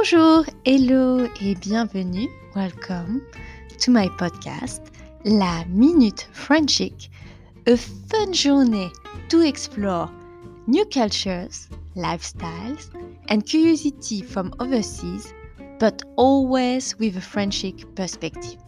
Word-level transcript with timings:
Bonjour, 0.00 0.44
hello 0.64 1.26
et 1.42 1.56
bienvenue. 1.56 2.28
Welcome 2.54 3.20
to 3.80 3.90
my 3.90 4.06
podcast, 4.10 4.80
La 5.24 5.64
Minute 5.64 6.28
Frenchic, 6.32 7.10
a 7.66 7.76
fun 7.76 8.32
journée 8.32 8.92
to 9.28 9.40
explore 9.40 10.08
new 10.68 10.84
cultures, 10.84 11.68
lifestyles, 11.96 12.90
and 13.28 13.44
curiosity 13.44 14.22
from 14.22 14.54
overseas, 14.60 15.34
but 15.80 16.00
always 16.14 16.96
with 17.00 17.16
a 17.16 17.20
Frenchic 17.20 17.84
perspective. 17.96 18.60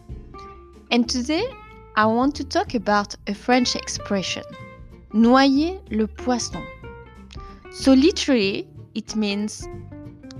And 0.91 1.09
today, 1.09 1.45
I 1.95 2.07
want 2.07 2.35
to 2.35 2.43
talk 2.43 2.73
about 2.73 3.15
a 3.27 3.33
French 3.33 3.77
expression, 3.77 4.43
noyer 5.13 5.79
le 5.91 6.07
poisson. 6.07 6.67
So, 7.71 7.93
literally, 7.93 8.67
it 8.95 9.15
means 9.15 9.65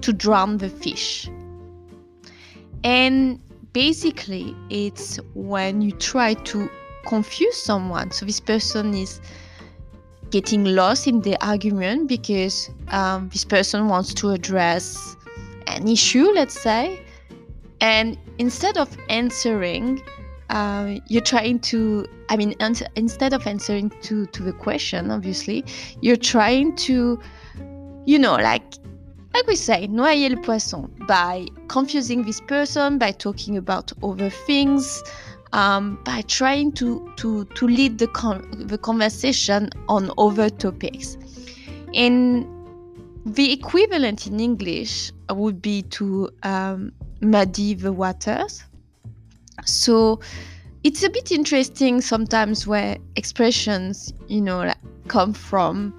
to 0.01 0.13
drown 0.13 0.57
the 0.57 0.69
fish. 0.69 1.29
And 2.83 3.39
basically, 3.73 4.55
it's 4.69 5.17
when 5.33 5.81
you 5.81 5.91
try 5.91 6.33
to 6.33 6.69
confuse 7.05 7.55
someone. 7.55 8.11
So, 8.11 8.25
this 8.25 8.39
person 8.39 8.93
is 8.93 9.21
getting 10.31 10.63
lost 10.63 11.07
in 11.07 11.21
the 11.21 11.37
argument 11.45 12.07
because 12.07 12.69
um, 12.89 13.29
this 13.29 13.45
person 13.45 13.87
wants 13.87 14.13
to 14.15 14.29
address 14.29 15.15
an 15.67 15.87
issue, 15.87 16.31
let's 16.33 16.59
say. 16.59 17.05
And 17.81 18.17
instead 18.37 18.77
of 18.77 18.95
answering, 19.09 20.01
uh, 20.51 20.99
you're 21.07 21.21
trying 21.23 21.59
to 21.59 22.05
i 22.29 22.35
mean 22.35 22.53
ans- 22.59 22.83
instead 22.95 23.33
of 23.33 23.47
answering 23.47 23.89
to 24.01 24.25
to 24.27 24.43
the 24.43 24.51
question 24.51 25.09
obviously 25.09 25.63
you're 26.01 26.17
trying 26.17 26.75
to 26.75 27.19
you 28.05 28.19
know 28.19 28.35
like 28.35 28.63
like 29.33 29.47
we 29.47 29.55
say 29.55 29.87
noyer 29.87 30.29
le 30.29 30.37
poisson. 30.37 30.89
By 31.07 31.47
confusing 31.67 32.23
this 32.23 32.41
person 32.41 32.97
by 32.97 33.11
talking 33.11 33.57
about 33.57 33.91
other 34.03 34.29
things 34.29 35.03
um, 35.53 35.99
by 36.03 36.21
trying 36.23 36.71
to 36.73 37.11
to 37.17 37.45
to 37.45 37.67
lead 37.67 37.97
the 37.97 38.07
con- 38.07 38.47
the 38.51 38.77
conversation 38.77 39.69
on 39.87 40.11
other 40.17 40.49
topics. 40.49 41.17
And 41.93 42.47
the 43.25 43.51
equivalent 43.51 44.25
in 44.25 44.39
english 44.39 45.11
would 45.29 45.61
be 45.61 45.83
to 45.83 46.29
um, 46.43 46.91
muddy 47.21 47.73
the 47.73 47.93
waters. 47.93 48.63
So 49.65 50.19
it's 50.83 51.03
a 51.03 51.09
bit 51.09 51.31
interesting 51.31 52.01
sometimes 52.01 52.65
where 52.65 52.97
expressions 53.15 54.13
you 54.27 54.41
know 54.41 54.59
like, 54.59 54.77
come 55.07 55.33
from 55.33 55.93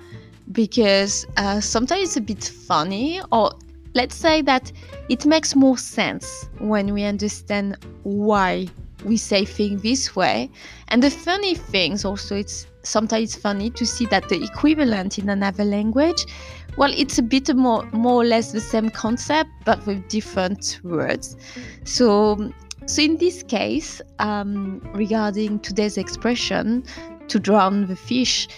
because 0.53 1.27
uh, 1.37 1.61
sometimes 1.61 2.09
it's 2.09 2.17
a 2.17 2.21
bit 2.21 2.45
funny 2.45 3.21
or 3.33 3.53
let's 3.95 4.15
say 4.15 4.43
that 4.43 4.73
it 5.09 5.27
makes 5.27 5.55
more 5.55 5.77
sense 5.77 6.49
when 6.59 6.93
we 6.95 7.05
understand 7.05 7.77
why 8.05 8.67
we 9.05 9.17
say 9.17 9.45
things 9.45 9.83
this 9.83 10.15
way. 10.15 10.49
And 10.89 11.03
the 11.03 11.11
funny 11.11 11.55
things 11.55 12.05
also 12.05 12.37
it's 12.37 12.67
sometimes 12.83 13.35
funny 13.35 13.71
to 13.71 13.87
see 13.87 14.07
that 14.07 14.29
the 14.29 14.43
equivalent 14.43 15.19
in 15.19 15.29
another 15.29 15.65
language 15.65 16.27
well 16.77 16.93
it's 16.97 17.17
a 17.17 17.23
bit 17.23 17.55
more 17.55 17.89
more 17.93 18.23
or 18.23 18.25
less 18.25 18.51
the 18.51 18.61
same 18.61 18.91
concept 18.91 19.51
but 19.65 19.85
with 19.87 20.09
different 20.09 20.81
words. 20.83 21.37
So 21.85 22.53
so, 22.87 23.01
in 23.01 23.17
this 23.19 23.45
case, 23.45 24.03
um, 24.19 24.81
regarding 24.93 25.61
today's 25.61 25.97
expression, 25.97 26.83
to 27.29 27.39
drown 27.39 27.87
the 27.87 27.95
fish, 27.97 28.49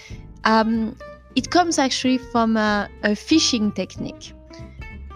um, 0.44 0.96
it 1.36 1.50
comes 1.50 1.78
actually 1.78 2.18
from 2.18 2.56
a, 2.56 2.88
a, 3.02 3.14
fishing 3.14 3.72
technique. 3.72 4.32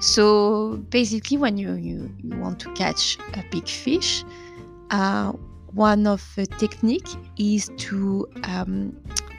So, 0.00 0.76
basically, 0.90 1.38
when 1.38 1.56
you, 1.56 1.74
you, 1.74 2.14
you 2.22 2.38
want 2.38 2.60
to 2.60 2.72
catch 2.74 3.18
a 3.34 3.44
big 3.50 3.68
fish, 3.68 4.24
uh, 4.90 5.32
one 5.72 6.06
of 6.06 6.24
the 6.36 6.46
technique 6.46 7.08
is 7.36 7.70
to 7.78 8.28
um, 8.44 8.96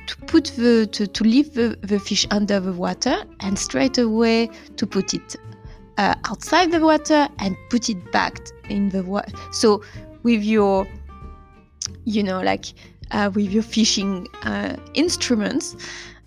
to 0.07 0.17
put 0.27 0.45
the 0.57 0.87
to, 0.91 1.07
to 1.07 1.23
leave 1.23 1.53
the, 1.53 1.77
the 1.81 1.99
fish 1.99 2.25
under 2.31 2.59
the 2.59 2.73
water 2.73 3.23
and 3.39 3.57
straight 3.57 3.97
away 3.97 4.49
to 4.75 4.85
put 4.85 5.13
it 5.13 5.35
uh, 5.97 6.15
outside 6.25 6.71
the 6.71 6.79
water 6.79 7.27
and 7.39 7.55
put 7.69 7.89
it 7.89 8.11
back 8.11 8.39
in 8.69 8.89
the 8.89 9.03
water. 9.03 9.31
So 9.51 9.83
with 10.23 10.43
your, 10.43 10.87
you 12.05 12.23
know, 12.23 12.41
like 12.41 12.65
uh, 13.11 13.29
with 13.33 13.51
your 13.51 13.63
fishing 13.63 14.27
uh, 14.43 14.77
instruments, 14.93 15.75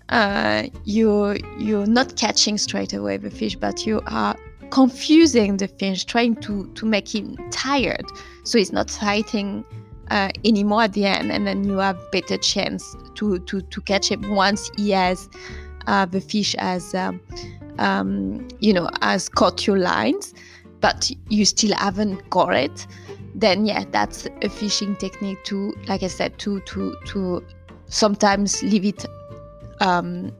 uh, 0.09 0.63
you're 0.85 1.37
you're 1.57 1.85
not 1.85 2.15
catching 2.15 2.57
straight 2.57 2.93
away 2.93 3.17
the 3.17 3.29
fish, 3.29 3.55
but 3.55 3.85
you 3.85 4.01
are 4.07 4.35
confusing 4.69 5.57
the 5.57 5.67
fish, 5.67 6.05
trying 6.05 6.35
to 6.37 6.67
to 6.73 6.85
make 6.85 7.13
him 7.13 7.37
tired, 7.51 8.05
so 8.43 8.57
he's 8.57 8.71
not 8.71 8.89
fighting 8.89 9.63
uh, 10.11 10.29
anymore 10.45 10.83
at 10.83 10.93
the 10.93 11.05
end, 11.05 11.31
and 11.31 11.47
then 11.47 11.63
you 11.63 11.77
have 11.77 11.99
better 12.11 12.37
chance 12.37 12.95
to 13.15 13.39
to 13.39 13.61
to 13.61 13.81
catch 13.81 14.09
him 14.09 14.29
once 14.31 14.69
he 14.77 14.91
has 14.91 15.29
uh, 15.87 16.05
the 16.05 16.21
fish 16.21 16.55
as 16.59 16.93
um, 16.95 17.21
um, 17.79 18.47
you 18.59 18.73
know, 18.73 18.89
has 19.01 19.29
caught 19.29 19.65
your 19.65 19.77
lines, 19.77 20.33
but 20.81 21.11
you 21.29 21.45
still 21.45 21.75
haven't 21.75 22.29
got 22.29 22.53
it, 22.55 22.87
then 23.35 23.65
yeah, 23.65 23.83
that's 23.91 24.27
a 24.41 24.49
fishing 24.49 24.95
technique 24.95 25.43
to, 25.45 25.73
like 25.87 26.03
I 26.03 26.07
said, 26.07 26.37
to 26.39 26.59
to 26.61 26.95
to 27.05 27.43
sometimes 27.87 28.61
leave 28.63 28.85
it 28.85 29.05
um, 29.83 30.31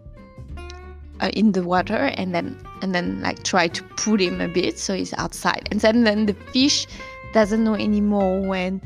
uh, 1.20 1.30
in 1.34 1.52
the 1.52 1.64
water 1.64 2.12
and 2.18 2.34
then 2.34 2.58
and 2.82 2.96
then 2.96 3.22
like 3.22 3.44
try 3.44 3.68
to 3.68 3.84
pull 3.98 4.20
him 4.20 4.42
a 4.42 4.48
bit 4.48 4.80
so 4.80 4.96
he's 4.96 5.14
outside, 5.14 5.68
and 5.72 5.80
then 5.82 6.04
then 6.04 6.26
the 6.26 6.34
fish 6.52 6.88
doesn't 7.34 7.64
know 7.64 7.76
anymore 7.76 8.42
when 8.42 8.82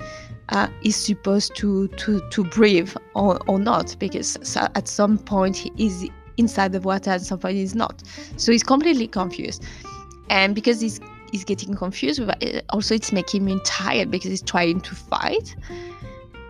uh, 0.49 0.67
supposed 0.89 1.55
to 1.55 1.87
to 1.89 2.21
to 2.29 2.43
breathe 2.45 2.93
or, 3.13 3.39
or 3.47 3.59
not 3.59 3.95
because 3.99 4.37
at 4.55 4.87
some 4.87 5.17
point 5.17 5.55
he 5.55 5.71
is 5.77 6.09
inside 6.37 6.71
the 6.71 6.81
water 6.81 7.11
and 7.11 7.21
somebody 7.21 7.59
he's 7.59 7.75
not. 7.75 8.03
So 8.37 8.51
he's 8.51 8.63
completely 8.63 9.07
confused. 9.07 9.63
And 10.29 10.55
because 10.55 10.79
he's 10.79 10.99
he's 11.31 11.43
getting 11.43 11.73
confused, 11.73 12.21
also 12.69 12.95
it's 12.95 13.11
making 13.11 13.47
him 13.47 13.59
tired 13.65 14.09
because 14.11 14.31
he's 14.31 14.41
trying 14.41 14.81
to 14.81 14.95
fight. 14.95 15.55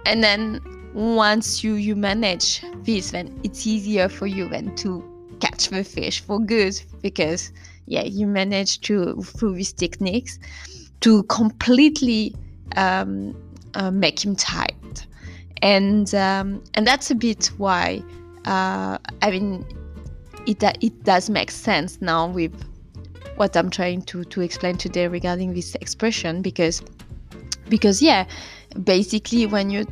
And 0.05 0.23
then 0.23 0.61
once 0.93 1.63
you 1.63 1.75
you 1.75 1.95
manage 1.95 2.63
this, 2.83 3.11
then 3.11 3.39
it's 3.43 3.65
easier 3.67 4.09
for 4.09 4.27
you 4.27 4.49
then 4.49 4.75
to 4.77 5.03
catch 5.39 5.69
the 5.69 5.83
fish 5.83 6.19
for 6.21 6.39
good 6.39 6.81
because 7.01 7.51
yeah, 7.85 8.03
you 8.03 8.27
manage 8.27 8.81
to 8.81 9.21
through 9.21 9.55
these 9.55 9.73
techniques 9.73 10.39
to 11.01 11.23
completely 11.23 12.35
um, 12.75 13.35
uh, 13.75 13.91
make 13.91 14.23
him 14.23 14.35
tired. 14.35 14.73
And 15.61 16.13
um, 16.15 16.63
and 16.73 16.85
that's 16.85 17.09
a 17.11 17.15
bit 17.15 17.47
why 17.57 18.03
uh, 18.47 18.97
I 19.21 19.31
mean, 19.31 19.65
it 20.45 20.63
it 20.81 21.03
does 21.03 21.29
make 21.29 21.51
sense 21.51 22.01
now 22.01 22.27
with 22.27 22.53
what 23.35 23.55
I'm 23.55 23.69
trying 23.69 24.01
to 24.03 24.23
to 24.23 24.41
explain 24.41 24.77
today 24.77 25.07
regarding 25.07 25.53
this 25.53 25.75
expression 25.75 26.41
because 26.41 26.81
because 27.67 28.01
yeah, 28.01 28.25
basically 28.83 29.45
when 29.45 29.69
you're 29.69 29.85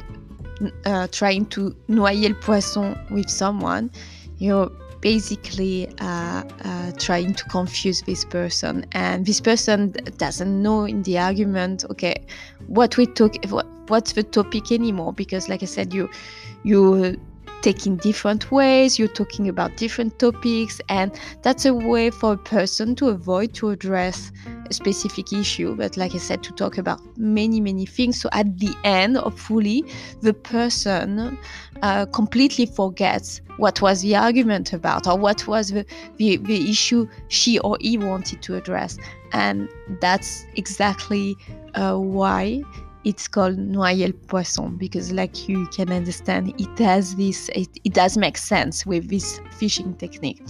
uh, 0.86 1.08
trying 1.12 1.46
to 1.48 1.76
noyer 1.88 2.30
le 2.30 2.36
poisson 2.36 2.96
with 3.12 3.30
someone, 3.30 3.90
you're 4.38 4.72
basically 5.02 5.88
uh, 6.00 6.44
uh, 6.64 6.92
trying 6.98 7.34
to 7.34 7.44
confuse 7.46 8.02
this 8.04 8.26
person, 8.26 8.86
and 8.94 9.26
this 9.26 9.40
person 9.40 9.94
doesn't 10.18 10.64
know 10.64 10.86
in 10.86 11.04
the 11.04 11.18
argument. 11.18 11.86
Okay, 11.92 12.16
what 12.68 12.98
we 12.98 13.06
talk, 13.06 13.36
what, 13.50 13.68
what's 13.88 14.14
the 14.14 14.24
topic 14.24 14.72
anymore? 14.72 15.14
Because, 15.14 15.48
like 15.48 15.62
I 15.62 15.68
said, 15.68 15.94
you 15.94 16.10
you 16.64 17.20
taking 17.62 17.98
different 17.98 18.52
ways, 18.52 19.00
you're 19.00 19.08
talking 19.08 19.50
about 19.50 19.76
different 19.78 20.18
topics, 20.20 20.82
and 20.90 21.12
that's 21.42 21.66
a 21.66 21.74
way 21.74 22.10
for 22.10 22.34
a 22.34 22.38
person 22.38 22.96
to 22.96 23.10
avoid 23.10 23.54
to 23.56 23.70
address 23.70 24.32
specific 24.72 25.34
issue. 25.34 25.76
But 25.76 25.98
like 25.98 26.16
I 26.16 26.18
said, 26.18 26.44
to 26.44 26.54
talk 26.54 26.78
about 26.78 27.00
many, 27.18 27.60
many 27.60 27.86
things. 27.86 28.20
So 28.20 28.30
at 28.32 28.60
the 28.60 28.76
end, 28.84 29.18
hopefully, 29.18 29.84
the 30.22 30.34
person 30.34 31.38
uh, 31.82 32.06
completely 32.08 32.66
forgets 32.66 33.42
what 33.58 33.82
was 33.82 34.02
the 34.02 34.16
argument 34.16 34.74
about 34.74 35.08
or 35.08 35.18
what 35.18 35.48
was 35.48 35.70
the, 35.70 35.86
the, 36.18 36.38
the 36.38 36.70
issue 36.70 37.08
she 37.30 37.60
or 37.60 37.78
he 37.80 37.98
wanted 37.98 38.42
to 38.44 38.56
address. 38.56 38.98
And 39.34 39.70
that's 40.02 40.46
exactly 40.56 41.36
uh, 41.76 41.98
why 41.98 42.64
it's 43.06 43.28
called 43.28 43.58
noyer 43.58 44.12
poisson 44.28 44.78
because 44.78 45.12
like 45.12 45.48
you 45.48 45.68
can 45.68 45.92
understand 45.92 46.54
it 46.60 46.80
has 46.80 47.16
this 47.16 47.50
it, 47.50 47.70
it 47.84 47.94
does 47.94 48.18
make 48.18 48.38
sense 48.38 48.86
with 48.86 49.10
this 49.10 49.40
fishing 49.52 49.94
technique. 49.96 50.42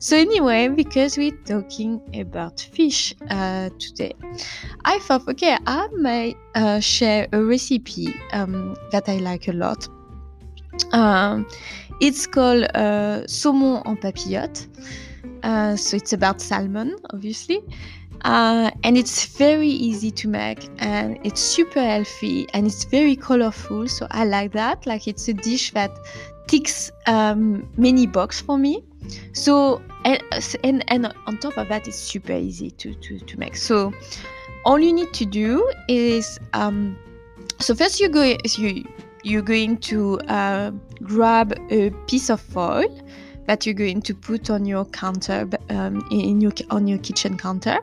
So 0.00 0.16
anyway 0.16 0.68
because 0.68 1.16
we're 1.16 1.38
talking 1.44 2.00
about 2.14 2.60
fish 2.60 3.14
uh, 3.30 3.70
today 3.78 4.12
i 4.84 4.98
thought 4.98 5.26
okay 5.28 5.56
i 5.66 5.88
may 5.92 6.34
uh, 6.56 6.80
share 6.80 7.28
a 7.32 7.42
recipe 7.42 8.12
um, 8.32 8.76
that 8.90 9.08
i 9.08 9.16
like 9.16 9.48
a 9.48 9.52
lot. 9.52 9.88
Um, 10.92 11.46
it's 12.00 12.26
called 12.26 12.64
uh, 12.74 13.22
saumon 13.26 13.82
en 13.86 13.96
papillote. 13.96 14.66
Uh, 15.42 15.76
so 15.76 15.96
it's 15.96 16.12
about 16.12 16.40
salmon 16.40 16.96
obviously 17.12 17.62
uh, 18.22 18.70
and 18.84 18.96
it's 18.96 19.24
very 19.24 19.68
easy 19.68 20.10
to 20.10 20.28
make 20.28 20.68
and 20.78 21.18
it's 21.24 21.40
super 21.40 21.80
healthy 21.80 22.46
and 22.52 22.66
it's 22.66 22.84
very 22.84 23.16
colorful 23.16 23.88
so 23.88 24.06
i 24.10 24.24
like 24.24 24.52
that. 24.52 24.86
Like 24.86 25.08
it's 25.08 25.28
a 25.28 25.34
dish 25.34 25.72
that 25.72 25.90
ticks 26.46 26.90
um, 27.06 27.68
many 27.76 28.06
boxes 28.06 28.42
for 28.42 28.58
me. 28.58 28.84
So 29.32 29.80
and, 30.04 30.22
and 30.64 30.84
and 30.88 31.14
on 31.26 31.38
top 31.38 31.56
of 31.56 31.68
that 31.68 31.88
it's 31.88 31.98
super 31.98 32.32
easy 32.32 32.70
to 32.72 32.94
to, 32.94 33.18
to 33.18 33.38
make. 33.38 33.56
So 33.56 33.92
all 34.64 34.78
you 34.78 34.92
need 34.92 35.12
to 35.14 35.24
do 35.24 35.72
is 35.88 36.38
um, 36.52 36.98
so 37.58 37.74
first 37.74 38.00
you 38.00 38.08
go 38.08 38.36
you 38.44 38.84
you're 39.22 39.42
going 39.42 39.78
to 39.78 40.18
uh, 40.22 40.70
grab 41.02 41.54
a 41.70 41.90
piece 42.06 42.30
of 42.30 42.40
foil 42.40 42.88
that 43.46 43.66
you're 43.66 43.74
going 43.74 44.02
to 44.02 44.14
put 44.14 44.50
on 44.50 44.64
your 44.64 44.84
counter 44.86 45.48
um, 45.70 46.06
in 46.10 46.40
your 46.40 46.52
on 46.70 46.86
your 46.86 46.98
kitchen 46.98 47.36
counter 47.36 47.80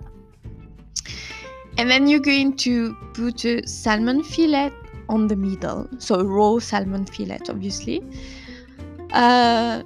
and 1.78 1.90
then 1.90 2.08
you're 2.08 2.20
going 2.20 2.56
to 2.58 2.96
put 3.14 3.46
a 3.46 3.66
salmon 3.68 4.24
fillet 4.24 4.72
on 5.10 5.28
the 5.28 5.36
middle. 5.36 5.88
So 6.00 6.24
raw 6.24 6.60
salmon 6.60 7.06
fillet 7.06 7.40
obviously. 7.50 8.04
Uh, 9.12 9.84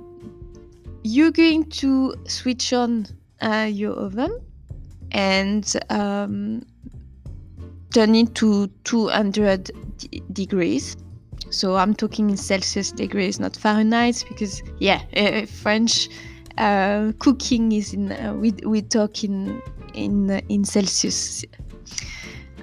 you're 1.03 1.31
going 1.31 1.65
to 1.65 2.15
switch 2.27 2.73
on 2.73 3.07
uh, 3.41 3.67
your 3.69 3.93
oven 3.93 4.39
and 5.11 5.75
um, 5.89 6.63
turn 7.93 8.15
it 8.15 8.33
to 8.35 8.67
200 8.83 9.71
d- 9.97 10.23
degrees. 10.31 10.95
So 11.49 11.75
I'm 11.75 11.93
talking 11.93 12.29
in 12.29 12.37
Celsius 12.37 12.91
degrees, 12.91 13.39
not 13.39 13.57
Fahrenheit, 13.57 14.23
because 14.29 14.61
yeah, 14.79 15.01
uh, 15.17 15.45
French 15.45 16.07
uh, 16.57 17.11
cooking 17.19 17.73
is 17.73 17.93
in 17.93 18.11
uh, 18.11 18.33
we 18.33 18.51
we 18.65 18.81
talk 18.81 19.23
in 19.23 19.61
in 19.93 20.29
uh, 20.31 20.41
in 20.47 20.63
Celsius. 20.63 21.43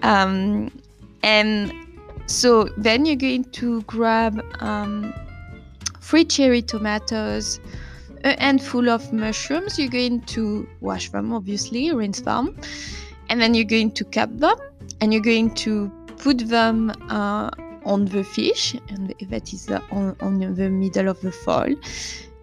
Um, 0.02 0.70
and 1.22 1.72
so 2.26 2.68
then 2.76 3.04
you're 3.06 3.16
going 3.16 3.44
to 3.44 3.82
grab 3.82 4.44
um, 4.60 5.14
three 6.00 6.24
cherry 6.24 6.62
tomatoes, 6.62 7.60
a 8.24 8.38
handful 8.40 8.88
of 8.88 9.12
mushrooms. 9.12 9.78
You're 9.78 9.88
going 9.88 10.20
to 10.22 10.68
wash 10.80 11.10
them, 11.10 11.32
obviously, 11.32 11.92
rinse 11.92 12.20
them, 12.20 12.56
and 13.28 13.40
then 13.40 13.54
you're 13.54 13.64
going 13.64 13.92
to 13.92 14.04
cut 14.04 14.38
them, 14.38 14.56
and 15.00 15.12
you're 15.12 15.22
going 15.22 15.54
to 15.54 15.90
put 16.18 16.48
them 16.48 16.90
uh, 17.08 17.50
on 17.84 18.04
the 18.06 18.24
fish, 18.24 18.74
and 18.88 19.14
that 19.30 19.52
is 19.52 19.70
on, 19.90 20.16
on 20.20 20.38
the 20.38 20.68
middle 20.68 21.08
of 21.08 21.20
the 21.20 21.32
foil. 21.32 21.74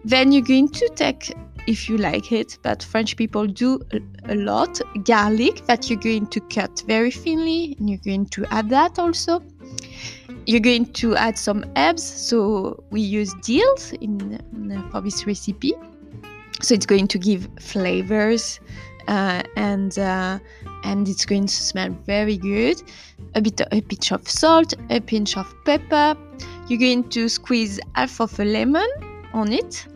Then 0.04 0.32
you're 0.32 0.42
going 0.42 0.68
to 0.70 0.88
take, 0.94 1.34
if 1.66 1.88
you 1.88 1.98
like 1.98 2.32
it, 2.32 2.58
but 2.62 2.82
French 2.82 3.16
people 3.16 3.46
do 3.46 3.80
a, 4.28 4.34
lot, 4.34 4.80
garlic 5.04 5.66
that 5.66 5.90
you're 5.90 6.00
going 6.00 6.26
to 6.28 6.40
cut 6.40 6.82
very 6.86 7.10
thinly, 7.10 7.76
and 7.78 7.90
you're 7.90 7.98
going 8.04 8.26
to 8.26 8.46
add 8.46 8.70
that 8.70 8.98
also. 8.98 9.42
You're 10.46 10.60
going 10.60 10.86
to 10.94 11.16
add 11.16 11.36
some 11.36 11.64
herbs, 11.76 12.04
so 12.04 12.82
we 12.90 13.00
use 13.00 13.34
dill 13.42 13.76
in, 14.00 14.40
in 14.52 14.90
for 14.90 15.00
this 15.00 15.26
recipe. 15.26 15.74
So 16.62 16.74
it's 16.74 16.86
going 16.86 17.08
to 17.08 17.18
give 17.18 17.48
flavors 17.60 18.60
uh, 19.08 19.42
and 19.56 19.98
uh, 19.98 20.38
and 20.84 21.08
it's 21.08 21.24
going 21.24 21.46
to 21.46 21.52
smell 21.52 21.90
very 22.06 22.36
good. 22.36 22.82
A 23.34 23.40
bit, 23.40 23.60
a 23.60 23.80
pinch 23.80 24.12
of 24.12 24.28
salt, 24.28 24.74
a 24.90 25.00
pinch 25.00 25.36
of 25.36 25.52
pepper. 25.64 26.16
You're 26.68 26.78
going 26.78 27.08
to 27.10 27.28
squeeze 27.28 27.78
half 27.94 28.20
of 28.20 28.38
a 28.40 28.44
lemon 28.44 28.88
on 29.32 29.52
it. 29.52 29.86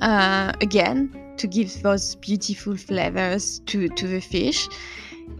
Uh, 0.00 0.52
again, 0.60 1.34
to 1.36 1.46
give 1.46 1.82
those 1.82 2.16
beautiful 2.16 2.76
flavors 2.76 3.60
to, 3.66 3.88
to 3.88 4.06
the 4.06 4.20
fish. 4.20 4.68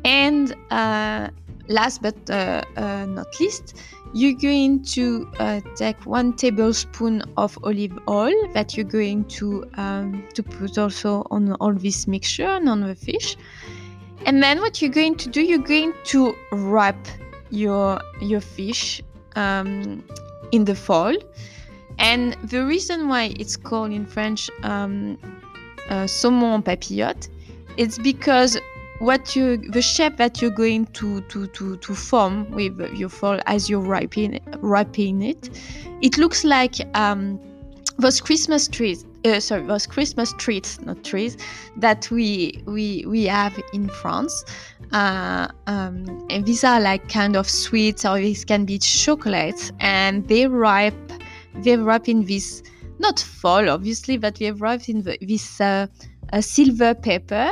And 0.05 0.55
uh, 0.71 1.29
last 1.69 2.03
but 2.03 2.31
uh, 2.31 2.63
uh, 2.77 3.07
not 3.07 3.29
least, 3.41 3.75
you're 4.13 4.35
going 4.35 4.83
to 4.83 5.31
uh, 5.39 5.61
take 5.77 6.05
one 6.05 6.33
tablespoon 6.33 7.23
of 7.37 7.57
olive 7.63 7.97
oil 8.09 8.35
that 8.55 8.77
you're 8.77 8.85
going 8.85 9.25
to 9.25 9.65
um, 9.75 10.25
to 10.35 10.43
put 10.43 10.79
also 10.79 11.27
on 11.31 11.53
all 11.55 11.73
this 11.73 12.07
mixture 12.09 12.47
and 12.47 12.69
on 12.69 12.81
the 12.81 12.95
fish 12.95 13.37
and 14.27 14.43
then 14.43 14.61
what 14.61 14.83
you're 14.83 14.91
going 14.91 15.15
to 15.15 15.29
do 15.29 15.43
you're 15.43 15.59
going 15.59 15.93
to 16.05 16.35
wrap 16.53 17.07
your 17.51 18.01
your 18.21 18.41
fish 18.41 19.03
um, 19.37 20.05
in 20.53 20.65
the 20.65 20.75
foil 20.75 21.17
and 22.01 22.35
the 22.45 22.65
reason 22.65 23.09
why 23.09 23.33
it's 23.39 23.57
called 23.57 23.93
in 23.93 24.05
french 24.05 24.51
um, 24.63 25.19
uh, 25.91 26.07
saumon 26.07 26.63
papillote 26.63 27.29
it's 27.77 27.99
because 27.99 28.59
what 28.99 29.35
you 29.35 29.57
the 29.71 29.81
shape 29.81 30.17
that 30.17 30.43
you're 30.43 30.51
going 30.51 30.87
to 30.87 31.21
to 31.23 31.47
to, 31.49 31.77
to 31.79 31.95
form 31.95 32.51
with 32.51 32.79
your 32.95 33.09
foil 33.09 33.41
as 33.47 33.71
you're 33.71 33.81
wrapping 33.81 34.41
wrapping 34.59 35.23
it 35.23 35.51
it 36.03 36.19
looks 36.19 36.45
like 36.45 36.75
um, 36.95 37.39
those 37.99 38.21
christmas 38.21 38.69
trees 38.69 39.05
uh, 39.25 39.41
sorry 39.41 39.67
those 39.67 39.87
christmas 39.87 40.33
trees 40.35 40.79
not 40.83 41.03
trees 41.05 41.37
that 41.77 42.11
we 42.11 42.63
we 42.67 43.05
we 43.07 43.25
have 43.25 43.59
in 43.73 43.89
france. 43.89 44.45
Uh, 44.93 45.47
um, 45.69 46.27
and 46.31 46.45
these 46.47 46.65
are 46.65 46.81
like 46.81 47.09
kind 47.09 47.37
of 47.37 47.49
sweets 47.49 48.05
or 48.05 48.19
these 48.19 48.45
can 48.45 48.65
be 48.65 48.77
chocolates 48.77 49.71
and 49.79 50.27
they 50.27 50.49
wrap 50.49 50.95
they 51.57 51.77
wrap 51.77 52.09
in 52.09 52.25
this 52.25 52.63
not 52.99 53.19
foil 53.21 53.71
obviously 53.71 54.17
but 54.17 54.37
they 54.37 54.53
wrap 54.53 54.89
in 54.89 55.03
the, 55.03 55.19
this 55.23 55.61
uh, 55.61 55.87
silver 56.41 56.95
paper 56.95 57.51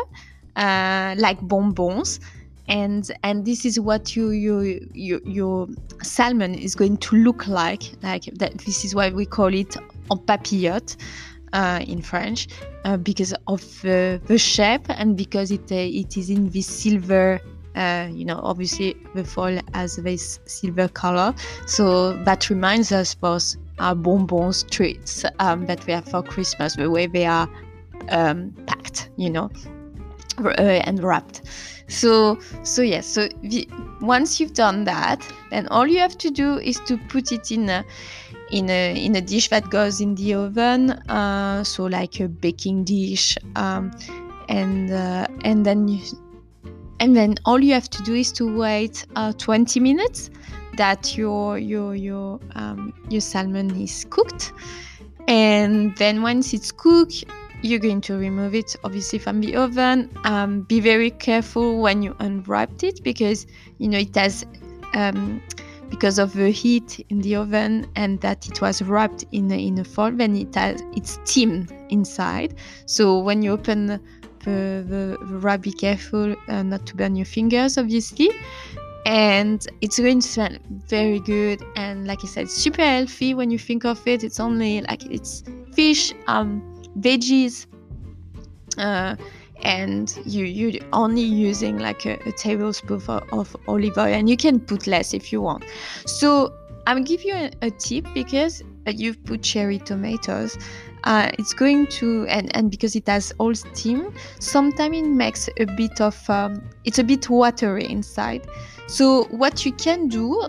uh, 0.58 1.14
like 1.16 1.40
bonbons. 1.42 2.20
And 2.68 3.10
and 3.22 3.46
this 3.46 3.64
is 3.64 3.80
what 3.80 4.14
you, 4.14 4.28
you, 4.30 4.86
you, 4.92 5.22
your 5.24 5.68
salmon 6.02 6.54
is 6.54 6.74
going 6.74 6.98
to 6.98 7.16
look 7.16 7.46
like 7.46 7.84
like 8.02 8.24
that 8.24 8.58
this 8.58 8.84
is 8.84 8.94
why 8.94 9.08
we 9.08 9.24
call 9.24 9.54
it 9.54 9.74
en 10.10 10.18
papillote 10.18 10.96
uh, 11.54 11.80
in 11.86 12.02
French 12.02 12.46
uh, 12.84 12.98
because 12.98 13.32
of 13.46 13.62
the 13.82 14.36
shape 14.36 14.84
and 14.90 15.16
because 15.16 15.50
it 15.50 15.72
uh, 15.72 15.76
it 15.76 16.18
is 16.18 16.28
in 16.28 16.50
this 16.50 16.66
silver 16.66 17.40
uh, 17.74 18.08
you 18.10 18.24
know, 18.24 18.40
obviously 18.42 18.96
the 19.14 19.24
foil 19.24 19.60
has 19.72 19.96
this 19.96 20.40
silver 20.46 20.88
color, 20.88 21.32
so 21.66 22.12
that 22.24 22.50
reminds 22.50 22.90
us 22.90 23.14
both 23.14 23.56
our 23.80 23.94
bonbons 23.94 24.64
treats 24.64 25.24
um, 25.38 25.66
that 25.66 25.86
we 25.86 25.92
have 25.92 26.04
for 26.04 26.22
Christmas, 26.22 26.76
the 26.76 26.90
way 26.90 27.06
they 27.06 27.26
are 27.26 27.48
um, 28.08 28.52
packed, 28.66 29.10
you 29.16 29.30
know, 29.30 29.50
uh, 30.38 30.60
and 30.60 31.02
wrapped. 31.02 31.42
So, 31.88 32.38
so 32.62 32.82
yes. 32.82 33.06
So 33.06 33.28
the, 33.42 33.68
once 34.00 34.38
you've 34.38 34.54
done 34.54 34.84
that, 34.84 35.26
then 35.50 35.66
all 35.68 35.86
you 35.86 35.98
have 35.98 36.18
to 36.18 36.30
do 36.30 36.58
is 36.58 36.78
to 36.80 36.98
put 37.08 37.32
it 37.32 37.50
in 37.50 37.68
a 37.68 37.84
in 38.50 38.70
a 38.70 38.94
in 38.94 39.16
a 39.16 39.20
dish 39.20 39.48
that 39.48 39.68
goes 39.70 40.00
in 40.00 40.14
the 40.14 40.34
oven. 40.34 40.90
Uh, 41.08 41.64
so 41.64 41.84
like 41.84 42.20
a 42.20 42.28
baking 42.28 42.84
dish, 42.84 43.36
um, 43.56 43.90
and 44.48 44.90
uh, 44.90 45.26
and 45.44 45.64
then 45.64 45.88
you, 45.88 46.00
and 47.00 47.16
then 47.16 47.36
all 47.46 47.62
you 47.62 47.72
have 47.72 47.88
to 47.90 48.02
do 48.02 48.14
is 48.14 48.32
to 48.32 48.56
wait 48.56 49.06
uh, 49.16 49.32
20 49.32 49.80
minutes 49.80 50.30
that 50.78 51.16
your 51.16 51.58
your 51.58 51.94
your 51.94 52.40
um, 52.54 52.94
your 53.10 53.20
salmon 53.20 53.70
is 53.78 54.06
cooked, 54.08 54.52
and 55.28 55.94
then 55.96 56.22
once 56.22 56.54
it's 56.54 56.72
cooked 56.72 57.24
you're 57.62 57.80
going 57.80 58.00
to 58.00 58.14
remove 58.14 58.54
it 58.54 58.76
obviously 58.84 59.18
from 59.18 59.40
the 59.40 59.56
oven. 59.56 60.10
Um, 60.24 60.62
be 60.62 60.80
very 60.80 61.10
careful 61.10 61.80
when 61.80 62.02
you 62.02 62.14
unwrap 62.20 62.82
it 62.82 63.02
because 63.02 63.46
you 63.78 63.88
know 63.88 63.98
it 63.98 64.14
has 64.14 64.46
um, 64.94 65.42
because 65.90 66.18
of 66.18 66.34
the 66.34 66.50
heat 66.50 67.04
in 67.08 67.20
the 67.20 67.34
oven 67.34 67.90
and 67.96 68.20
that 68.20 68.48
it 68.48 68.60
was 68.60 68.82
wrapped 68.82 69.24
in 69.32 69.50
a, 69.50 69.58
in 69.58 69.78
a 69.78 69.84
foil 69.84 70.12
then 70.12 70.36
it 70.36 70.54
has 70.54 70.80
it's 70.94 71.18
steamed 71.24 71.72
inside. 71.88 72.54
So 72.86 73.18
when 73.18 73.42
you 73.42 73.52
open 73.52 73.86
the, 73.86 74.00
the, 74.44 74.84
the 74.88 75.38
wrap 75.38 75.62
be 75.62 75.72
careful 75.72 76.36
uh, 76.48 76.62
not 76.62 76.86
to 76.86 76.94
burn 76.94 77.16
your 77.16 77.26
fingers 77.26 77.76
obviously 77.76 78.30
and 79.08 79.66
it's 79.80 79.98
going 79.98 80.20
to 80.20 80.28
smell 80.28 80.54
very 80.68 81.18
good 81.18 81.64
and 81.76 82.06
like 82.06 82.22
i 82.22 82.26
said 82.26 82.48
super 82.48 82.82
healthy 82.82 83.32
when 83.32 83.50
you 83.50 83.58
think 83.58 83.86
of 83.86 84.06
it. 84.06 84.22
It's 84.22 84.38
only 84.38 84.82
like 84.82 85.02
it's 85.06 85.42
fish 85.72 86.12
um 86.26 86.50
veggies 87.00 87.66
uh, 88.76 89.16
and 89.62 90.14
you 90.26 90.44
you 90.44 90.78
only 90.92 91.22
using 91.22 91.78
like 91.78 92.04
a, 92.04 92.18
a 92.28 92.32
tablespoon 92.32 93.00
of, 93.08 93.08
of, 93.32 93.56
olive 93.66 93.96
oil 93.96 94.12
and 94.12 94.28
you 94.28 94.36
can 94.36 94.60
put 94.60 94.86
less 94.86 95.14
if 95.14 95.32
you 95.32 95.40
want. 95.40 95.64
So 96.04 96.52
i'll 96.86 97.02
give 97.02 97.22
you 97.24 97.34
a, 97.34 97.50
a 97.62 97.70
tip 97.70 98.06
because 98.12 98.62
uh, 98.88 98.92
you've 98.94 99.22
put 99.24 99.42
cherry 99.42 99.78
tomatoes 99.78 100.58
uh, 101.04 101.30
it's 101.38 101.54
going 101.54 101.86
to 101.86 102.26
and, 102.28 102.54
and 102.56 102.70
because 102.70 102.96
it 102.96 103.06
has 103.06 103.32
all 103.38 103.54
steam 103.54 104.12
sometimes 104.40 104.96
it 104.96 105.06
makes 105.06 105.48
a 105.58 105.66
bit 105.66 106.00
of 106.00 106.28
um, 106.30 106.62
it's 106.84 106.98
a 106.98 107.04
bit 107.04 107.28
watery 107.28 107.86
inside 107.86 108.46
so 108.86 109.24
what 109.24 109.64
you 109.64 109.72
can 109.72 110.08
do 110.08 110.46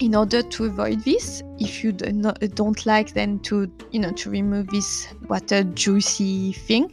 in 0.00 0.14
order 0.14 0.42
to 0.42 0.64
avoid 0.66 1.02
this 1.04 1.42
if 1.58 1.82
you 1.82 1.92
don't 1.92 2.86
like 2.86 3.14
then 3.14 3.38
to 3.40 3.70
you 3.90 3.98
know 3.98 4.12
to 4.12 4.30
remove 4.30 4.68
this 4.68 5.08
water 5.28 5.62
juicy 5.64 6.52
thing 6.52 6.92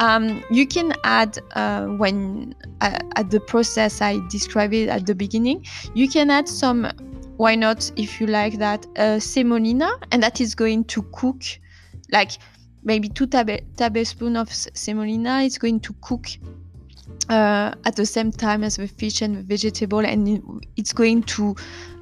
um, 0.00 0.42
you 0.50 0.66
can 0.66 0.94
add 1.04 1.38
uh, 1.54 1.84
when 1.86 2.54
uh, 2.80 2.98
at 3.16 3.30
the 3.30 3.38
process 3.38 4.00
I 4.00 4.18
described 4.28 4.72
it 4.72 4.88
at 4.88 5.06
the 5.06 5.14
beginning. 5.14 5.66
You 5.94 6.08
can 6.08 6.30
add 6.30 6.48
some. 6.48 6.90
Why 7.40 7.54
not, 7.54 7.90
if 7.96 8.20
you 8.20 8.26
like 8.26 8.58
that, 8.58 8.86
semolina, 9.18 9.88
and 10.12 10.22
that 10.22 10.42
is 10.42 10.54
going 10.54 10.84
to 10.84 11.00
cook, 11.04 11.42
like 12.12 12.32
maybe 12.84 13.08
two 13.08 13.26
tab- 13.26 13.64
tablespoons 13.78 14.36
of 14.36 14.52
semolina. 14.52 15.42
It's 15.44 15.56
going 15.56 15.80
to 15.80 15.94
cook 16.02 16.26
uh, 17.30 17.72
at 17.86 17.96
the 17.96 18.04
same 18.04 18.30
time 18.30 18.62
as 18.62 18.76
the 18.76 18.86
fish 18.86 19.22
and 19.22 19.38
the 19.38 19.42
vegetable, 19.42 20.00
and 20.00 20.62
it's 20.76 20.92
going 20.92 21.22
to 21.22 21.56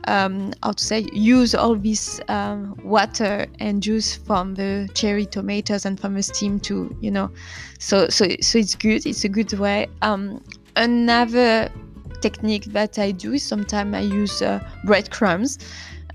um, 0.08 0.52
how 0.64 0.72
to 0.72 0.84
say 0.84 1.06
use 1.12 1.54
all 1.54 1.76
this 1.76 2.20
um, 2.26 2.76
water 2.82 3.46
and 3.60 3.80
juice 3.80 4.16
from 4.16 4.56
the 4.56 4.90
cherry 4.94 5.24
tomatoes 5.24 5.86
and 5.86 6.00
from 6.00 6.14
the 6.14 6.22
steam 6.24 6.58
to 6.60 6.92
you 7.00 7.12
know. 7.12 7.30
So 7.78 8.08
so 8.08 8.26
so 8.40 8.58
it's 8.58 8.74
good. 8.74 9.06
It's 9.06 9.22
a 9.22 9.28
good 9.28 9.52
way. 9.52 9.86
Um, 10.02 10.42
another 10.74 11.70
technique 12.20 12.64
that 12.66 12.98
i 12.98 13.10
do. 13.10 13.32
Is 13.32 13.42
sometimes 13.42 13.94
i 13.94 14.00
use 14.00 14.42
uh, 14.42 14.60
breadcrumbs 14.84 15.58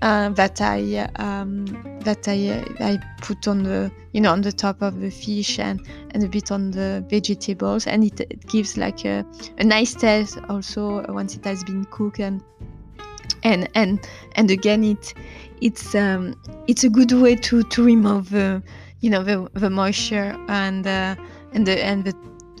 uh, 0.04 0.28
that 0.30 0.60
I 0.60 1.08
um, 1.16 1.66
that 2.00 2.28
I 2.28 2.48
uh, 2.50 2.84
I 2.84 2.98
put 3.22 3.48
on 3.48 3.62
the 3.62 3.90
you 4.12 4.20
know 4.20 4.32
on 4.32 4.42
the 4.42 4.52
top 4.52 4.82
of 4.82 5.00
the 5.00 5.10
fish 5.10 5.58
and 5.58 5.80
and 6.10 6.22
a 6.22 6.28
bit 6.28 6.50
on 6.50 6.70
the 6.70 7.04
vegetables. 7.08 7.86
And 7.86 8.04
it, 8.04 8.20
it 8.20 8.46
gives 8.46 8.76
like 8.76 9.04
a, 9.04 9.24
a 9.58 9.64
nice 9.64 9.94
taste 9.94 10.38
also 10.48 11.04
once 11.08 11.34
it 11.36 11.44
has 11.44 11.64
been 11.64 11.86
cooked. 11.86 12.20
And 12.20 12.42
and 13.42 13.68
and 13.74 14.06
and 14.36 14.50
again 14.50 14.84
it 14.84 15.14
it's 15.60 15.94
um, 15.94 16.34
it's 16.66 16.84
a 16.84 16.90
good 16.90 17.12
way 17.12 17.36
to 17.36 17.62
to 17.62 17.84
remove 17.84 18.30
the 18.30 18.62
you 19.00 19.10
know 19.10 19.22
the, 19.22 19.48
the 19.54 19.70
moisture 19.70 20.36
and 20.48 20.86
uh, 20.86 21.14
and 21.52 21.66
the 21.66 21.82
and 21.84 22.04
the 22.04 22.14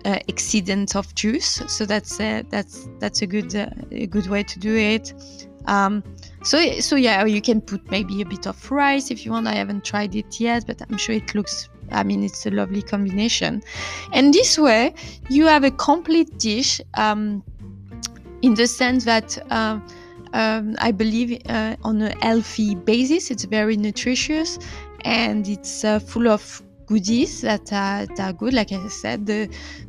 uh, 0.04 0.18
exceedance 0.28 0.94
of 0.96 1.14
juice 1.14 1.62
so 1.66 1.84
that's 1.86 2.20
uh, 2.20 2.42
that's 2.50 2.88
that's 2.98 3.22
a 3.22 3.26
good 3.26 3.54
uh, 3.54 3.68
a 3.90 4.06
good 4.06 4.26
way 4.26 4.42
to 4.42 4.58
do 4.58 4.76
it 4.76 5.12
um, 5.66 6.02
so 6.42 6.58
so 6.80 6.96
yeah 6.96 7.24
you 7.24 7.40
can 7.40 7.60
put 7.60 7.90
maybe 7.90 8.20
a 8.20 8.26
bit 8.26 8.46
of 8.46 8.70
rice 8.70 9.10
if 9.10 9.24
you 9.24 9.32
want 9.32 9.46
i 9.46 9.54
haven't 9.54 9.84
tried 9.84 10.14
it 10.14 10.40
yet 10.40 10.64
but 10.66 10.80
i'm 10.82 10.98
sure 10.98 11.14
it 11.14 11.34
looks 11.34 11.68
I 11.92 12.02
mean, 12.02 12.24
it's 12.24 12.46
a 12.46 12.50
lovely 12.50 12.82
combination. 12.82 13.62
And 14.12 14.32
this 14.32 14.58
way, 14.58 14.94
you 15.28 15.46
have 15.46 15.64
a 15.64 15.70
complete 15.70 16.38
dish 16.38 16.80
um, 16.94 17.42
in 18.42 18.54
the 18.54 18.66
sense 18.66 19.04
that 19.04 19.38
uh, 19.50 19.78
um, 20.32 20.74
I 20.78 20.92
believe 20.92 21.40
uh, 21.48 21.76
on 21.82 22.02
a 22.02 22.14
healthy 22.22 22.74
basis. 22.74 23.30
It's 23.30 23.44
very 23.44 23.76
nutritious 23.76 24.58
and 25.04 25.48
it's 25.48 25.84
uh, 25.84 25.98
full 25.98 26.28
of 26.28 26.62
goodies 26.86 27.40
that 27.42 27.72
are, 27.72 28.06
that 28.06 28.20
are 28.20 28.32
good. 28.32 28.54
Like 28.54 28.72
I 28.72 28.88
said, 28.88 29.26
the, 29.26 29.48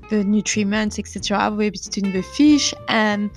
the 0.10 0.18
nutriments, 0.18 1.00
etc., 1.00 1.52
between 1.52 2.12
the 2.12 2.22
fish 2.22 2.74
and 2.88 3.30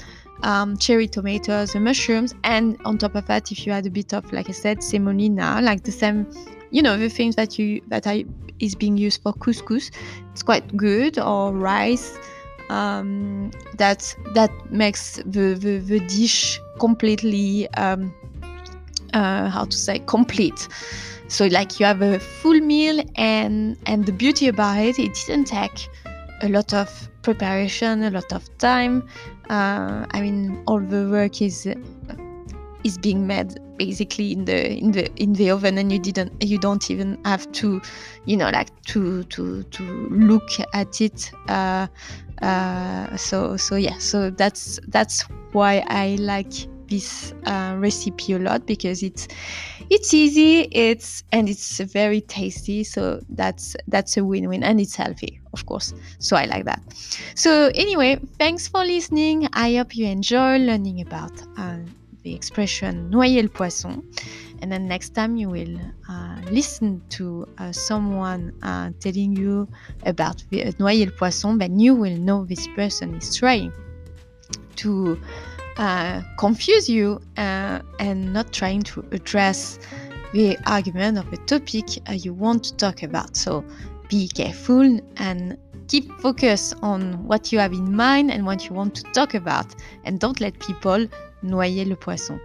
um, 0.42 0.76
cherry 0.76 1.08
tomatoes, 1.08 1.72
the 1.72 1.80
mushrooms, 1.80 2.34
and 2.44 2.78
on 2.84 2.98
top 2.98 3.14
of 3.14 3.26
that, 3.26 3.50
if 3.50 3.66
you 3.66 3.72
add 3.72 3.86
a 3.86 3.90
bit 3.90 4.12
of, 4.14 4.32
like 4.32 4.48
I 4.48 4.52
said, 4.52 4.82
semolina, 4.82 5.60
like 5.62 5.82
the 5.82 5.92
same, 5.92 6.30
you 6.70 6.82
know, 6.82 6.96
the 6.96 7.08
things 7.08 7.36
that 7.36 7.58
you 7.58 7.80
that 7.88 8.06
I 8.06 8.24
is 8.60 8.74
being 8.74 8.96
used 8.96 9.22
for 9.22 9.32
couscous, 9.32 9.90
it's 10.32 10.42
quite 10.42 10.76
good, 10.76 11.18
or 11.18 11.52
rice 11.52 12.18
um, 12.70 13.50
that 13.76 14.14
that 14.34 14.50
makes 14.70 15.16
the, 15.24 15.54
the, 15.54 15.78
the 15.78 16.00
dish 16.00 16.60
completely 16.78 17.68
um, 17.74 18.14
uh, 19.12 19.48
how 19.48 19.64
to 19.64 19.76
say 19.76 19.98
complete 20.00 20.68
so 21.28 21.46
like 21.46 21.78
you 21.78 21.86
have 21.86 22.02
a 22.02 22.18
full 22.18 22.58
meal 22.60 23.02
and 23.16 23.76
and 23.86 24.06
the 24.06 24.12
beauty 24.12 24.48
about 24.48 24.78
it 24.78 24.98
it 24.98 25.14
didn't 25.26 25.46
take 25.46 25.88
a 26.42 26.48
lot 26.48 26.72
of 26.72 27.08
preparation 27.22 28.04
a 28.04 28.10
lot 28.10 28.32
of 28.32 28.42
time. 28.58 29.06
Uh, 29.50 30.06
i 30.10 30.20
mean 30.20 30.62
all 30.66 30.80
the 30.80 31.08
work 31.10 31.40
is 31.40 31.66
is 32.84 32.98
being 32.98 33.26
made 33.26 33.58
basically 33.76 34.32
in 34.32 34.44
the 34.44 34.76
in 34.76 34.92
the 34.92 35.10
in 35.16 35.32
the 35.34 35.50
oven 35.50 35.78
and 35.78 35.92
you 35.92 35.98
didn't 35.98 36.32
you 36.42 36.58
don't 36.58 36.90
even 36.90 37.18
have 37.24 37.50
to 37.52 37.80
you 38.26 38.36
know 38.36 38.50
like 38.50 38.70
to 38.82 39.22
to 39.24 39.62
to 39.64 39.82
look 40.10 40.50
at 40.74 41.00
it. 41.00 41.30
Uh, 41.48 41.86
uh, 42.42 43.16
so 43.16 43.56
so 43.56 43.76
yeah. 43.76 43.96
So 43.98 44.30
that's 44.30 44.78
that's 44.88 45.22
why 45.52 45.82
i 45.88 46.16
like 46.20 46.68
this 46.88 47.32
uh, 47.46 47.74
recipe 47.78 48.32
a 48.32 48.38
lot 48.38 48.66
because 48.66 49.02
it's 49.02 49.28
it's 49.90 50.12
easy 50.12 50.60
it's 50.72 51.24
and 51.32 51.48
it's 51.48 51.78
very 51.80 52.20
tasty 52.20 52.84
so 52.84 53.20
that's 53.30 53.76
that's 53.88 54.16
a 54.16 54.24
win-win 54.24 54.62
and 54.62 54.80
it's 54.80 54.96
healthy 54.96 55.40
of 55.52 55.66
course. 55.66 55.94
So 56.18 56.36
i 56.36 56.44
like 56.44 56.64
that. 56.64 56.82
So 57.34 57.70
anyway 57.74 58.20
thanks 58.38 58.68
for 58.68 58.84
listening. 58.84 59.48
I 59.52 59.76
hope 59.76 59.96
you 59.96 60.06
enjoy 60.06 60.58
learning 60.58 61.00
about 61.00 61.32
uh, 61.56 61.78
the 62.22 62.34
expression 62.34 63.10
noyer 63.10 63.42
le 63.42 63.48
poisson. 63.48 64.02
And 64.60 64.72
then 64.72 64.88
next 64.88 65.14
time 65.14 65.36
you 65.36 65.48
will 65.48 65.78
uh, 66.08 66.40
listen 66.50 67.00
to 67.10 67.46
uh, 67.58 67.72
someone 67.72 68.52
uh, 68.62 68.90
telling 69.00 69.36
you 69.36 69.68
about 70.04 70.42
uh, 70.52 70.72
noyer 70.78 71.06
le 71.06 71.12
poisson 71.12 71.58
then 71.58 71.78
you 71.78 71.94
will 71.94 72.16
know 72.16 72.44
this 72.44 72.66
person 72.76 73.14
is 73.14 73.36
trying 73.36 73.72
to 74.76 75.18
uh, 75.78 76.22
confuse 76.38 76.88
you 76.88 77.20
uh, 77.36 77.80
and 77.98 78.32
not 78.32 78.52
trying 78.52 78.82
to 78.82 79.04
address 79.12 79.78
the 80.32 80.58
argument 80.66 81.16
of 81.18 81.30
the 81.30 81.36
topic 81.38 81.84
you 82.24 82.34
want 82.34 82.64
to 82.64 82.76
talk 82.76 83.02
about. 83.02 83.36
So 83.36 83.64
be 84.08 84.28
careful 84.28 85.00
and 85.16 85.56
keep 85.86 86.12
focus 86.20 86.74
on 86.82 87.24
what 87.26 87.52
you 87.52 87.58
have 87.58 87.72
in 87.72 87.94
mind 87.94 88.30
and 88.30 88.44
what 88.44 88.68
you 88.68 88.74
want 88.74 88.94
to 88.96 89.02
talk 89.12 89.34
about 89.34 89.74
and 90.04 90.20
don't 90.20 90.40
let 90.40 90.58
people 90.60 91.06
noyer 91.42 91.88
le 91.88 91.96
poisson. 91.96 92.40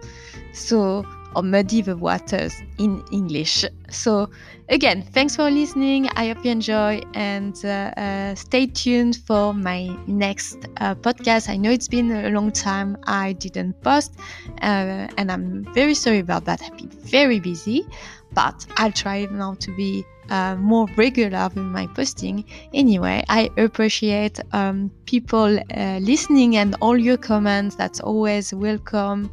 So 0.52 1.04
or 1.34 1.42
muddy 1.42 1.82
the 1.82 1.96
waters 1.96 2.62
in 2.78 3.02
English. 3.12 3.64
So, 3.90 4.30
again, 4.68 5.02
thanks 5.02 5.36
for 5.36 5.50
listening. 5.50 6.08
I 6.16 6.28
hope 6.28 6.44
you 6.44 6.50
enjoy 6.50 7.00
and 7.14 7.54
uh, 7.64 7.92
uh, 7.96 8.34
stay 8.34 8.66
tuned 8.66 9.16
for 9.26 9.54
my 9.54 9.96
next 10.06 10.66
uh, 10.78 10.94
podcast. 10.94 11.48
I 11.48 11.56
know 11.56 11.70
it's 11.70 11.88
been 11.88 12.10
a 12.10 12.30
long 12.30 12.50
time 12.52 12.96
I 13.06 13.32
didn't 13.34 13.80
post, 13.82 14.16
uh, 14.62 15.08
and 15.18 15.30
I'm 15.30 15.64
very 15.74 15.94
sorry 15.94 16.18
about 16.18 16.44
that. 16.46 16.62
I've 16.62 16.76
been 16.76 16.88
very 16.90 17.40
busy, 17.40 17.86
but 18.32 18.66
I'll 18.76 18.92
try 18.92 19.26
now 19.30 19.54
to 19.54 19.76
be 19.76 20.04
uh, 20.30 20.56
more 20.56 20.86
regular 20.96 21.48
with 21.54 21.64
my 21.64 21.86
posting. 21.88 22.44
Anyway, 22.72 23.24
I 23.28 23.50
appreciate 23.56 24.40
um, 24.52 24.90
people 25.06 25.58
uh, 25.58 25.98
listening 26.02 26.56
and 26.56 26.76
all 26.80 26.96
your 26.96 27.16
comments. 27.16 27.76
That's 27.76 28.00
always 28.00 28.52
welcome. 28.54 29.30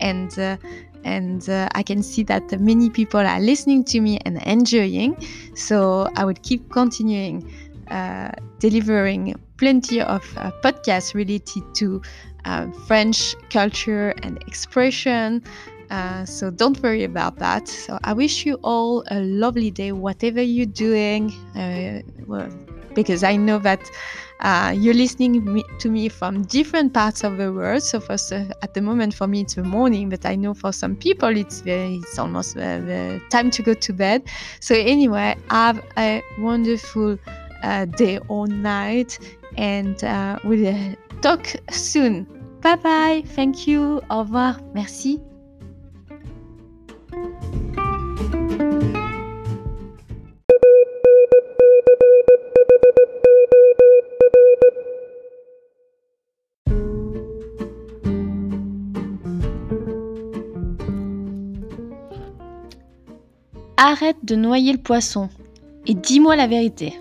And 0.00 0.36
uh, 0.38 0.56
and 1.04 1.48
uh, 1.48 1.68
I 1.74 1.82
can 1.82 2.02
see 2.02 2.22
that 2.24 2.60
many 2.60 2.90
people 2.90 3.20
are 3.20 3.40
listening 3.40 3.84
to 3.84 4.00
me 4.00 4.18
and 4.24 4.40
enjoying. 4.42 5.16
So 5.54 6.08
I 6.16 6.24
will 6.24 6.40
keep 6.42 6.70
continuing 6.70 7.50
uh, 7.90 8.30
delivering 8.58 9.34
plenty 9.58 10.00
of 10.00 10.24
uh, 10.36 10.50
podcasts 10.62 11.14
related 11.14 11.62
to 11.74 12.02
uh, 12.44 12.70
French 12.86 13.34
culture 13.50 14.14
and 14.22 14.38
expression. 14.46 15.42
Uh, 15.90 16.24
so 16.24 16.50
don't 16.50 16.82
worry 16.82 17.04
about 17.04 17.38
that. 17.38 17.68
So 17.68 17.98
I 18.02 18.14
wish 18.14 18.46
you 18.46 18.54
all 18.64 19.04
a 19.10 19.20
lovely 19.20 19.70
day, 19.70 19.92
whatever 19.92 20.40
you're 20.40 20.64
doing. 20.64 21.30
Uh, 21.54 22.00
well, 22.26 22.48
because 22.94 23.22
I 23.22 23.36
know 23.36 23.58
that 23.58 23.80
uh, 24.42 24.74
you're 24.76 24.94
listening 24.94 25.62
to 25.78 25.88
me 25.88 26.08
from 26.08 26.42
different 26.42 26.92
parts 26.92 27.22
of 27.22 27.38
the 27.38 27.52
world. 27.52 27.82
So 27.82 28.00
for 28.00 28.16
at 28.62 28.74
the 28.74 28.82
moment 28.82 29.14
for 29.14 29.26
me 29.26 29.42
it's 29.42 29.54
the 29.54 29.62
morning, 29.62 30.08
but 30.08 30.26
I 30.26 30.34
know 30.34 30.52
for 30.52 30.72
some 30.72 30.96
people 30.96 31.36
it's 31.36 31.62
it's 31.64 32.18
almost 32.18 32.54
the, 32.54 32.82
the 32.84 33.22
time 33.30 33.50
to 33.52 33.62
go 33.62 33.74
to 33.74 33.92
bed. 33.92 34.22
So 34.60 34.74
anyway, 34.74 35.36
have 35.50 35.82
a 35.96 36.22
wonderful 36.38 37.18
uh, 37.62 37.84
day 37.84 38.18
or 38.28 38.48
night, 38.48 39.18
and 39.56 40.02
uh, 40.02 40.38
we'll 40.44 40.96
talk 41.20 41.46
soon. 41.70 42.26
Bye 42.60 42.76
bye. 42.76 43.22
Thank 43.34 43.66
you. 43.68 44.02
Au 44.10 44.20
revoir. 44.20 44.60
Merci. 44.74 45.20
Arrête 63.92 64.24
de 64.24 64.36
noyer 64.36 64.72
le 64.72 64.78
poisson 64.78 65.28
et 65.86 65.92
dis-moi 65.92 66.34
la 66.34 66.46
vérité. 66.46 66.94